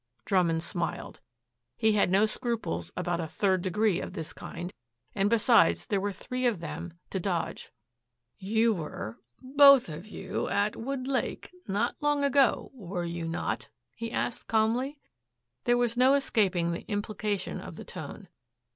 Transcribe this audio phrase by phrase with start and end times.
[0.25, 1.19] Drummond smiled.
[1.77, 4.73] He had no scruples about a "third degree" of this kind,
[5.13, 7.69] and besides there were three of them to Dodge.
[8.39, 14.47] "You were both of you at Woodlake not long ago, were you not?" he asked
[14.47, 14.97] calmly.
[15.65, 18.27] There was no escaping the implication of the tone.